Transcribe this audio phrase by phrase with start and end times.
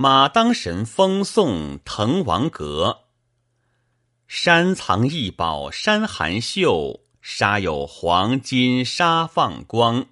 [0.00, 3.00] 马当神封送滕王阁。
[4.28, 10.06] 山藏异宝山含秀，沙有黄金沙放光。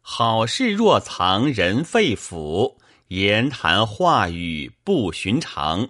[0.00, 2.76] 好事若藏人肺腑，
[3.08, 5.88] 言谈话语不寻常。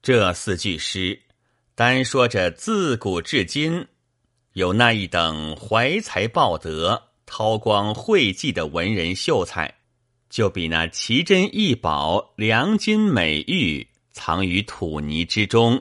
[0.00, 1.20] 这四句诗，
[1.74, 3.88] 单说着自古至今，
[4.52, 9.78] 有那一等怀才抱德、韬光晦迹的文人秀才，
[10.34, 15.80] 就比那奇珍异宝、良金美玉藏于土泥之中。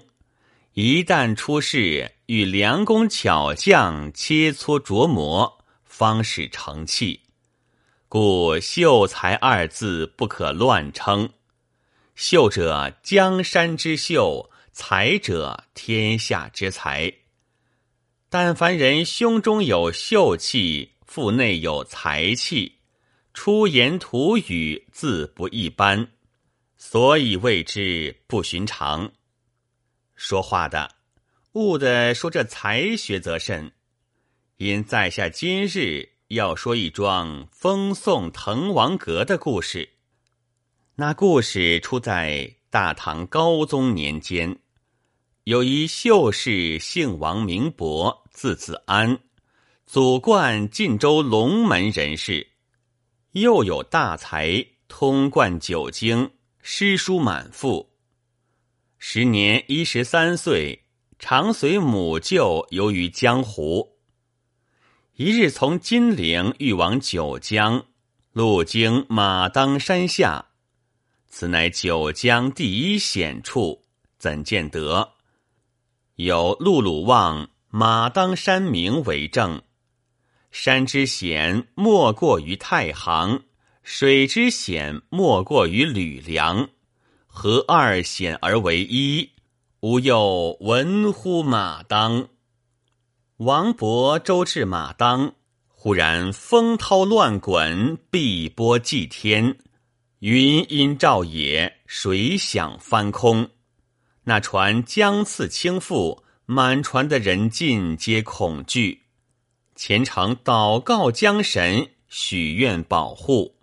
[0.73, 7.21] 一旦出世，与良工巧匠切磋琢磨，方使成器。
[8.07, 11.27] 故“秀才”二字不可乱称。
[12.13, 17.11] 秀者，江山之秀；才者，天下之才。
[18.29, 22.73] 但凡人胸中有秀气，腹内有才气，
[23.33, 26.07] 出言吐语自不一般，
[26.77, 29.11] 所以谓之不寻常。
[30.15, 30.95] 说话的，
[31.53, 33.71] 悟的说这才学则甚。
[34.57, 39.89] 因在下今日要说一桩封送滕王阁的故事。
[40.95, 44.59] 那故事出在大唐高宗年间，
[45.45, 49.19] 有一秀士姓王名伯，字子安，
[49.87, 52.47] 祖贯晋州龙门人士，
[53.33, 56.29] 又有大才，通贯九经，
[56.61, 57.89] 诗书满腹。
[58.99, 60.83] 时年一十三岁，
[61.17, 63.97] 常随母舅游于江湖。
[65.15, 67.83] 一日从金陵欲往九江，
[68.33, 70.45] 路经马当山下，
[71.27, 73.83] 此乃九江第一险处，
[74.19, 75.13] 怎见得？
[76.17, 79.59] 有陆鲁望马当山名为证。
[80.53, 83.39] 山之险，莫过于太行；
[83.81, 86.69] 水之险，莫过于吕梁。
[87.25, 89.31] 合二险而为一，
[89.79, 92.29] 吾又闻乎马当？
[93.37, 95.33] 王勃周至马当，
[95.67, 99.57] 忽然风涛乱滚，碧波祭天，
[100.19, 103.49] 云阴照野，水响翻空。
[104.25, 109.01] 那船将次倾覆，满船的人尽皆恐惧，
[109.75, 113.55] 虔诚祷告江神，许愿保护。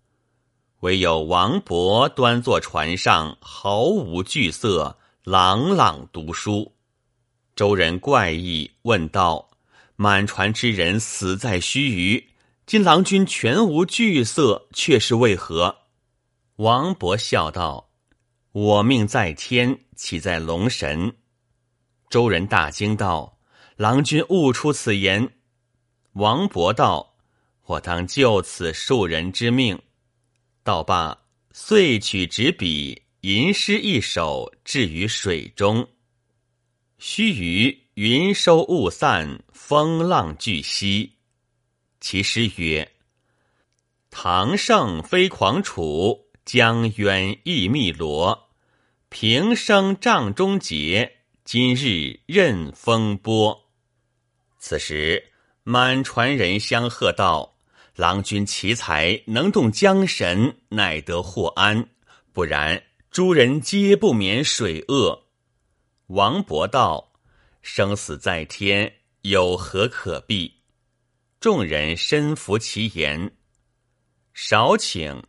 [0.80, 6.72] 唯有王勃端坐船上，毫无惧色，朗朗读书。
[7.54, 9.50] 周人怪异，问道
[9.96, 12.24] ：“满船之人死在须臾，
[12.66, 15.76] 今郎君全无惧色，却是为何？”
[16.56, 17.90] 王勃笑道
[18.52, 21.14] ：“我命在天，岂在龙神？”
[22.10, 23.38] 周人大惊道
[23.76, 25.30] ：“郎君悟出此言。”
[26.14, 27.14] 王勃道
[27.66, 29.80] ：“我当就此庶人之命。”
[30.64, 31.16] 道罢，
[31.52, 35.88] 遂取纸笔，吟诗一首，置于水中。
[36.98, 41.12] 须臾，云收雾散，风浪俱息。
[42.00, 42.90] 其诗曰
[44.10, 48.50] ：“唐盛非狂楚，江渊亦汨罗。
[49.08, 53.70] 平生帐中节，今日任风波。”
[54.58, 55.29] 此时，
[55.62, 57.56] 满船人相贺道。
[57.96, 61.84] 郎君奇才，能动江神，乃得获安；
[62.32, 65.26] 不然，诸人皆不免水厄。
[66.06, 67.12] 王勃道
[67.60, 68.90] ：“生死在天，
[69.22, 70.62] 有何可避？”
[71.40, 73.32] 众人深服其言。
[74.32, 75.22] 少顷，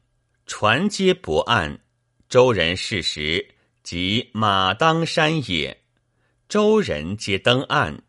[0.45, 1.81] 船皆泊岸。
[2.29, 5.81] 周人视时，即马当山也。
[6.47, 8.03] 周人皆登岸。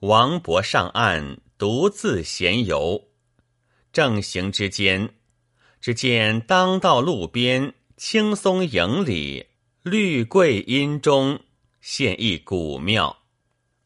[0.00, 3.08] 王勃上岸，独自闲游。
[3.92, 5.10] 正行之间，
[5.78, 9.48] 只见当道路边青松影里，
[9.82, 11.40] 绿桂阴中
[11.82, 13.24] 现一古庙。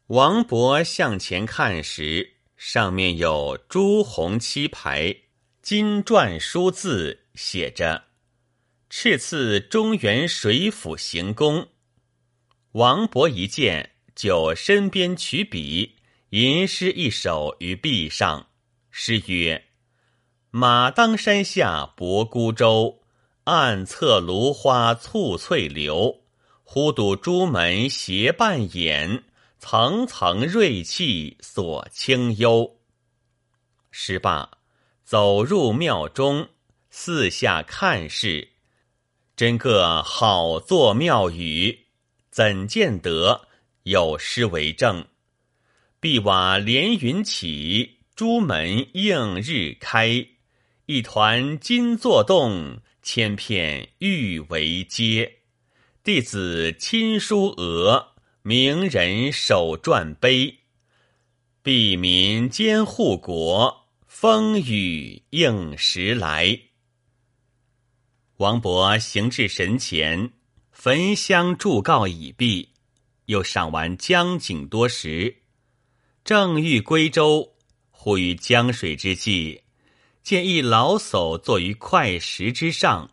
[0.07, 5.13] 王勃向前看时，上面有朱红漆牌、
[5.61, 8.05] 金篆书字，写着
[8.89, 11.67] “敕赐中原水府行宫”。
[12.71, 15.94] 王勃一见，就身边取笔，
[16.37, 18.47] 吟诗一首于壁上，
[18.91, 19.69] 诗曰。
[20.51, 23.03] 马当山下泊孤舟，
[23.45, 26.23] 暗侧芦花簇翠流。
[26.65, 29.23] 忽睹朱门斜半掩，
[29.59, 32.79] 层层瑞气锁清幽。
[33.89, 34.57] 诗罢，
[35.05, 36.49] 走入庙中，
[36.89, 38.49] 四下看视，
[39.37, 41.85] 真个好作庙宇。
[42.29, 43.47] 怎见得
[43.83, 45.07] 有诗为证？
[46.05, 50.23] 碧瓦连云起，朱门映日开。
[50.85, 55.39] 一团金作动，千片玉为阶，
[56.03, 58.09] 弟子亲书额，
[58.43, 60.59] 名人手撰碑。
[61.63, 66.59] 避民兼护国，风雨应时来。
[68.37, 70.33] 王勃行至神前，
[70.71, 72.69] 焚香祝告已毕，
[73.25, 75.37] 又赏完江景多时，
[76.25, 77.53] 正欲归舟，
[77.91, 79.61] 忽于江水之际，
[80.23, 83.11] 见一老叟坐于快石之上，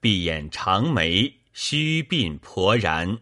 [0.00, 3.20] 闭眼长眉，须鬓婆然，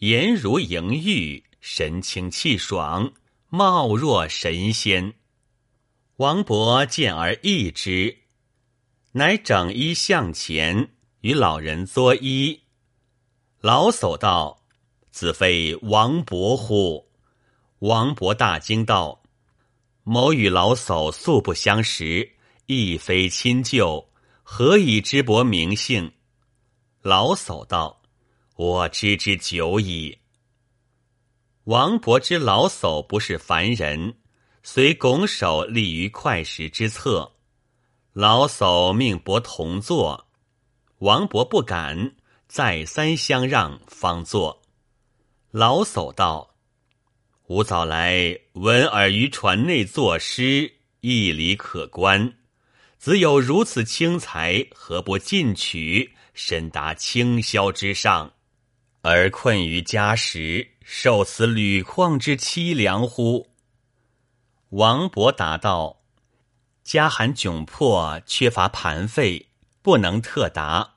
[0.00, 3.14] 颜如莹玉，神清气爽。
[3.48, 5.14] 貌若神仙，
[6.16, 8.18] 王勃见而异之，
[9.12, 10.90] 乃整衣向前
[11.22, 12.60] 与老人作揖。
[13.62, 14.62] 老叟道
[15.10, 17.07] ：“子非王勃乎？”
[17.80, 19.22] 王勃大惊道
[20.02, 22.32] ：“某与老叟素不相识，
[22.66, 24.08] 亦非亲旧，
[24.42, 26.12] 何以知伯名姓？”
[27.02, 28.02] 老叟道
[28.56, 30.18] ：“我知之久矣。”
[31.64, 34.16] 王勃知老叟不是凡人，
[34.64, 37.34] 遂拱手立于快石之侧。
[38.12, 40.26] 老叟命伯同坐，
[40.98, 42.16] 王勃不敢，
[42.48, 44.62] 再三相让，方坐。
[45.52, 46.56] 老叟道
[47.48, 52.34] ：“吾早来闻尔于船内作诗，义理可观。
[52.98, 58.30] 子有如此轻才，何不进取，身达清霄之上，
[59.00, 63.48] 而困于家时？”受此屡况之凄凉乎？
[64.68, 66.02] 王勃答道
[66.84, 69.46] ：“家寒窘迫，缺乏盘费，
[69.80, 70.96] 不能特达。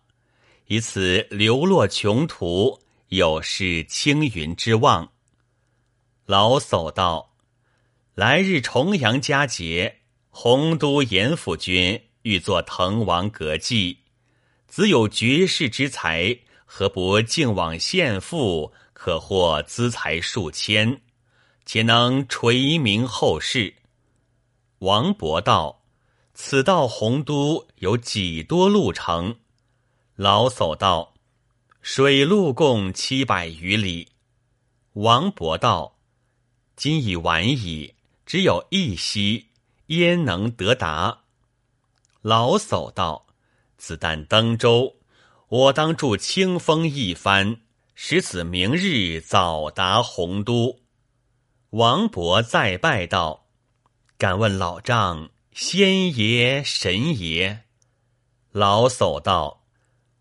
[0.67, 5.09] 以此流落穷途，有失青云之望。”
[6.31, 7.33] 老叟道
[8.15, 9.97] ：“来日重阳佳节，
[10.29, 13.97] 洪都严府君欲作滕王阁记，
[14.65, 21.01] 子有绝世之才，何不径往献赋？”可获资财数千，
[21.65, 23.75] 且能垂名后世。
[24.79, 25.81] 王勃道
[26.33, 29.39] ：“此到洪都有几多路程？”
[30.15, 31.13] 老叟道
[31.81, 34.07] ：“水路共七百余里。”
[34.93, 35.97] 王勃道
[36.81, 37.93] ：“今已晚矣，
[38.25, 39.49] 只有一夕，
[39.85, 41.25] 焉能得达？”
[42.23, 43.27] 老叟道
[43.77, 44.95] ：“子旦登舟，
[45.47, 47.57] 我当助清风一番。”
[47.93, 50.79] 使子明日早达洪都。
[51.69, 53.45] 王勃再拜道
[54.17, 57.65] ：“敢问老丈，仙爷神爷？”
[58.51, 59.65] 老叟道：“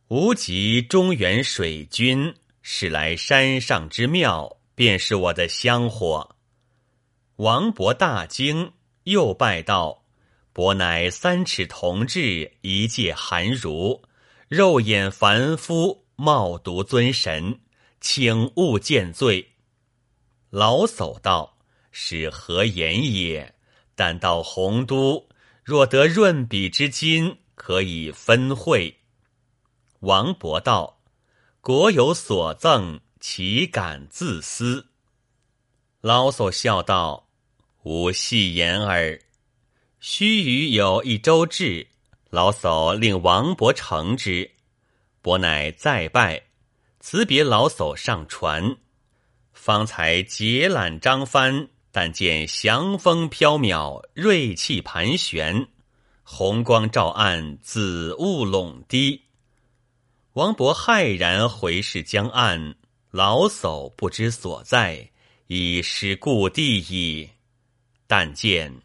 [0.09, 6.37] 吾即中原水军，是来山上之庙，便是我的香火。”
[7.41, 8.71] 王勃大惊，
[9.05, 10.05] 又拜道
[10.53, 14.03] ：“伯乃三尺同志，一介寒儒，
[14.49, 17.61] 肉眼凡夫，冒渎尊神。”
[17.99, 19.53] 请勿见罪。
[20.51, 21.57] 老叟道
[21.91, 23.55] ：“是何言也？
[23.95, 25.27] 但到洪都，
[25.65, 28.99] 若得润笔之金，可以分惠。”
[30.01, 31.01] 王勃道
[31.63, 34.89] ：“国有所赠，岂敢自私？”
[36.03, 37.29] 老叟笑道
[37.83, 39.19] ：“吾戏言耳。”
[40.01, 41.87] 须臾有一舟至，
[42.31, 44.51] 老叟令王勃乘之，
[45.21, 46.43] 伯乃再拜。
[47.01, 48.77] 辞别老叟上船，
[49.53, 55.67] 方才结缆张帆，但见祥风飘渺，锐气盘旋，
[56.23, 59.23] 红光照岸，紫雾笼堤。
[60.35, 62.75] 王勃骇然回视江岸，
[63.11, 65.11] 老叟不知所在，
[65.47, 67.29] 已失故地矣。
[68.11, 68.83] 但见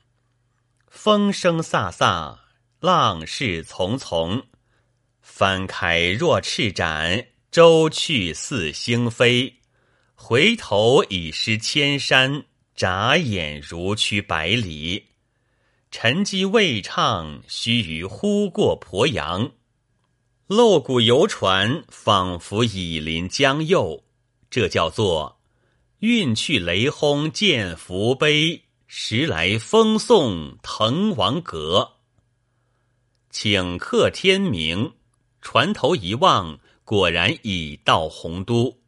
[0.87, 2.37] 风声飒飒，
[2.79, 4.43] 浪势从从，
[5.19, 7.25] 翻开若翅展。
[7.49, 9.61] 舟去似星飞，
[10.13, 15.07] 回头已失千山，眨眼如驱百里。
[15.89, 19.53] 沉积未畅，须臾忽过鄱阳。
[20.45, 24.03] 漏谷游船，仿佛已临江右。
[24.51, 25.39] 这叫做
[25.99, 31.93] 运去雷轰见福悲，时来风送滕王阁。
[33.31, 34.93] 顷刻天明，
[35.41, 36.59] 船头一望。
[36.83, 38.79] 果然已到洪都，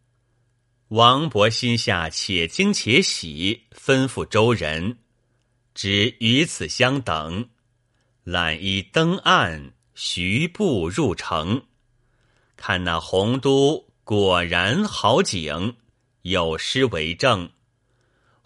[0.90, 5.00] 王勃心下且惊且喜，吩咐周人，
[5.74, 7.50] 只与此相等。
[8.24, 11.66] 揽衣登岸，徐步入城，
[12.56, 15.76] 看那洪都果然好景，
[16.22, 17.50] 有诗为证：“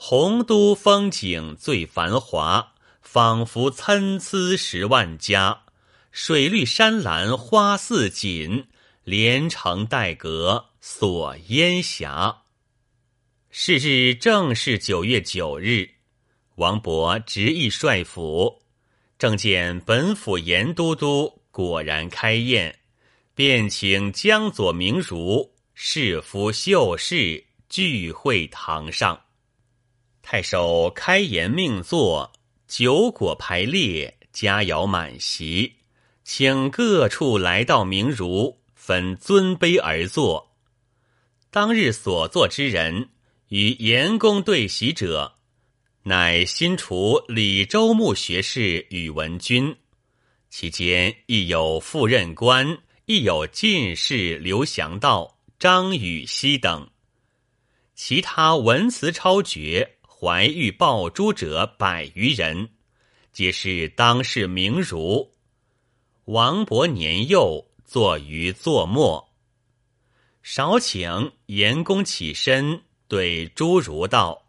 [0.03, 5.61] 洪都风景最繁华，仿佛参差十万家，
[6.11, 8.65] 水绿山蓝花似锦，
[9.03, 12.41] 连城带阁锁烟霞。
[13.51, 15.87] 是日正是九月九日，
[16.55, 18.63] 王勃执意帅府，
[19.19, 22.79] 正见本府严都督果然开宴，
[23.35, 29.21] 便请江左名儒、士夫秀士聚会堂上。
[30.33, 32.31] 太守开言命坐，
[32.65, 35.73] 酒果排列，佳肴满席，
[36.23, 40.55] 请各处来到名儒，分尊卑而坐。
[41.49, 43.09] 当日所坐之人。
[43.49, 45.35] 与严公对席者，
[46.03, 49.75] 乃新除李州牧学士宇文君，
[50.49, 56.89] 其间亦有副任官，亦有进士刘祥道、张禹锡等。
[57.93, 62.69] 其他文辞超绝、怀玉抱珠者百余人，
[63.33, 65.33] 皆是当世名儒。
[66.25, 69.33] 王勃年幼，坐于坐末，
[70.43, 72.83] 少请严公起身。
[73.07, 74.45] 对诸如道：“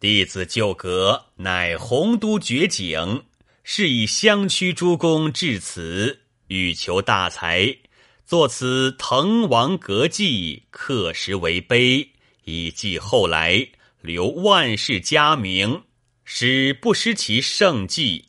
[0.00, 3.24] 弟子旧阁乃洪都绝景，
[3.62, 7.76] 是以乡区诸公至此，欲求大才，
[8.24, 12.08] 作此滕王阁记，刻石为碑，
[12.44, 13.68] 以记后来，
[14.02, 15.84] 留万世佳名，
[16.24, 18.26] 使不失其盛迹。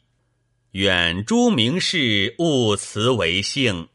[0.72, 3.90] 远诸名士勿辞为幸。”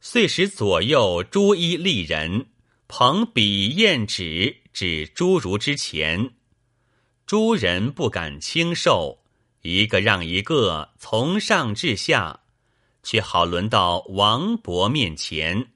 [0.00, 2.46] 遂使左右诸衣丽人。
[2.88, 6.30] 捧笔砚纸指诸儒之前，
[7.26, 9.24] 诸人不敢轻受，
[9.62, 12.42] 一个让一个，从上至下，
[13.02, 15.72] 却好轮到王勃面前。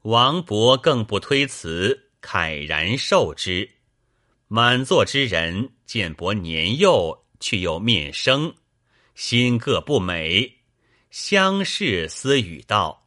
[0.00, 3.68] 王勃更不推辞，慨然受之。
[4.50, 8.54] 满座之人见伯年幼，却又面生，
[9.14, 10.60] 心各不美，
[11.10, 13.06] 相视私语道。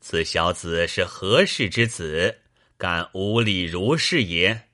[0.00, 2.42] 此小子是何氏之子？
[2.76, 4.68] 敢无礼如是也？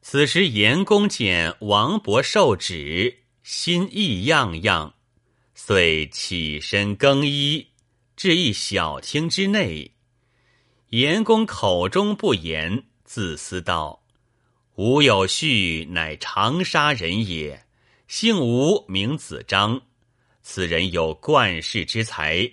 [0.00, 4.94] 此时严公见王勃受旨，心意样样，
[5.54, 7.68] 遂起身更衣，
[8.16, 9.96] 至一小厅之内。
[10.90, 14.04] 严公口中不言，自思道
[14.76, 17.64] ：“吾有婿，乃长沙人也，
[18.08, 19.80] 姓吴，名子张。
[20.42, 22.52] 此人有冠世之才。”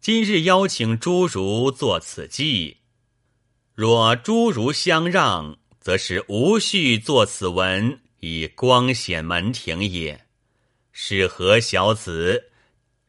[0.00, 2.76] 今日邀请诸儒作此计，
[3.74, 10.26] 若诸儒相让，则是无序作此文，以光显门庭也。
[10.92, 12.52] 是何小子，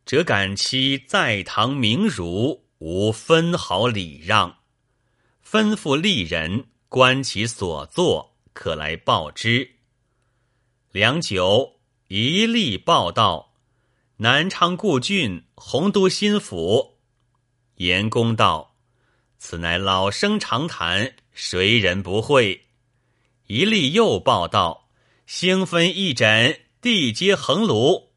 [0.08, 4.58] 则敢欺在堂名儒，无分毫礼让？
[5.48, 8.28] 吩咐吏人观其所作，
[8.60, 9.75] 可来报之。
[10.92, 13.54] 良久，一吏报道。
[14.18, 16.98] 南昌故郡洪都新府，
[17.75, 18.75] 严公道
[19.39, 22.66] ：“此乃老生常谈，谁人不会？”
[23.48, 24.89] 一吏又报道
[25.25, 28.10] ：“星分一枕，地接横庐。”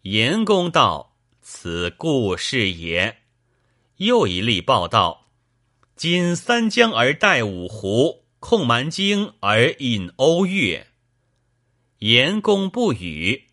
[0.00, 3.18] 严公道：“此故事也。”
[4.00, 5.28] 又一吏报道
[5.94, 10.88] ：“今三江而带五湖，控蛮荆而引瓯越。”
[12.00, 13.44] 严公不语。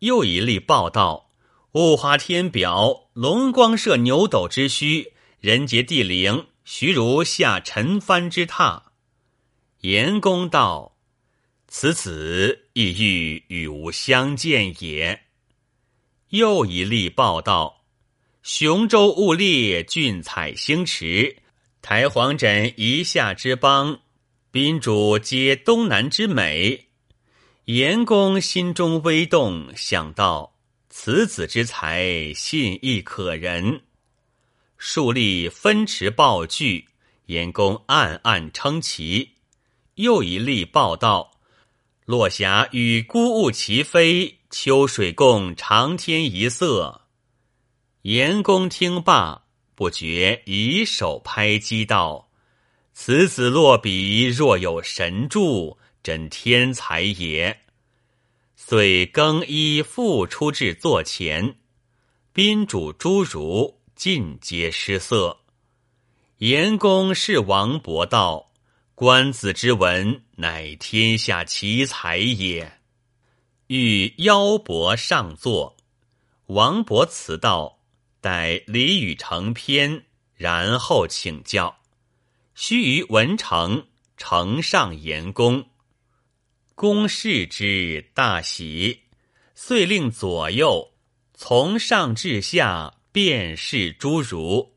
[0.00, 1.30] 又一例报道：
[1.72, 8.82] 物华天表，龙光射牛斗之虚；人杰地灵，徐如下陈蕃之榻。
[9.82, 10.96] 严公道
[11.68, 15.20] ：“此子亦欲与吾相见也。”
[16.30, 17.84] 又一例报道：
[18.42, 21.36] 雄州雾列，俊采星驰；
[21.80, 24.00] 台隍枕夷夏之邦，
[24.50, 26.86] 宾主皆东南之美。
[27.66, 30.56] 严公心中微动，想到
[30.88, 33.82] 此子之才，信亦可人。
[34.78, 36.86] 数立分持报具，
[37.26, 39.32] 严公暗暗称奇。
[39.96, 41.32] 又一例报道：
[42.06, 47.02] 落霞与孤鹜齐飞，秋水共长天一色。
[48.00, 49.42] 严公听罢，
[49.74, 52.27] 不觉以手拍击道
[53.00, 57.60] ：“此子落笔若有神助。”真天才也！
[58.56, 61.56] 遂更衣复出至座前，
[62.32, 65.38] 宾主诸儒尽皆失色。
[66.38, 68.50] 严公是王勃道
[68.96, 72.80] ：“官子之文，乃天下奇才也。”
[73.68, 75.76] 欲邀伯上座，
[76.46, 77.80] 王勃辞道
[78.20, 81.76] ：“待礼语成篇，然后请教。”
[82.60, 83.86] 须臾文成，
[84.16, 85.68] 呈上严公。
[86.74, 89.02] 公视之大喜，
[89.54, 90.90] 遂令左右
[91.34, 94.72] 从上至下便是诸儒，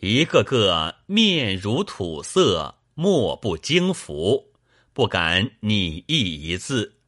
[0.00, 4.54] 一个个面如土色，莫不惊服，
[4.94, 7.00] 不敢拟意一字。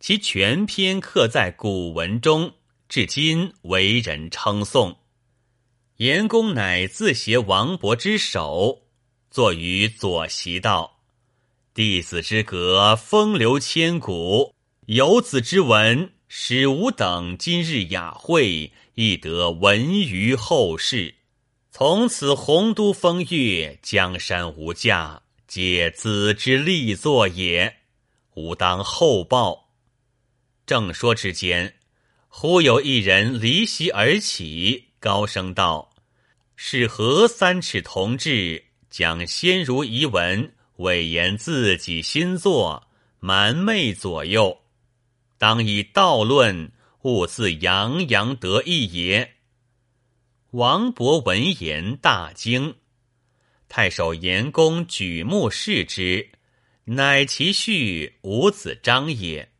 [0.00, 2.54] 其全篇刻在古文中，
[2.88, 4.98] 至今为人称颂。
[5.98, 8.88] 严公乃自携王勃之手，
[9.32, 11.00] 坐于左席道
[11.72, 14.52] ：“弟子之格，风流千古；
[14.88, 21.14] 游子之文，使吾等今日雅会，亦得闻于后世。
[21.70, 27.76] 从此洪都风月，江山无价，皆子之力作也。
[28.34, 29.70] 吾当厚报。”
[30.66, 31.76] 正说之间，
[32.28, 35.94] 忽有一人离席而起，高声道
[36.54, 44.60] ：“是何三尺同志，将先儒遗文伪言自己新作，瞒昧左右？
[45.38, 46.70] 当以道论，
[47.00, 49.36] 勿自洋洋得意也。”
[50.52, 52.76] 王勃闻言大惊，
[53.66, 56.28] 太守严公举目视之，
[56.84, 59.50] 乃其婿伍子张也。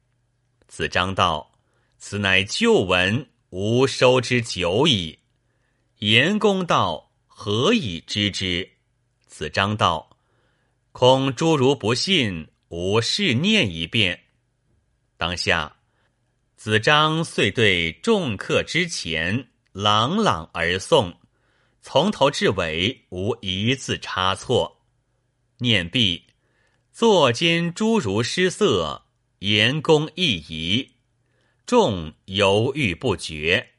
[0.69, 1.55] 子张道
[1.97, 5.21] ：“此乃旧文，吾收之久矣。”
[6.01, 8.69] 严公道：“何以知之？”
[9.42, 10.18] 子张道
[10.92, 14.26] ：“恐诸如不信，吾试念一遍。”
[15.18, 15.78] 当下，
[16.54, 21.16] 子张遂对众客之前朗朗而诵，
[21.80, 24.84] 从头至尾无一字差错。
[25.58, 26.26] 念毕，
[26.92, 29.06] 坐间诸如失色。
[29.40, 30.92] 言公一疑，
[31.66, 33.72] 众犹豫不决。